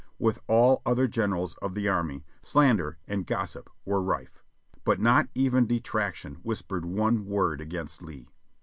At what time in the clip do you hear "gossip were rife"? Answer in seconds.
3.27-4.43